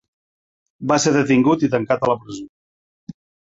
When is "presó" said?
2.25-3.15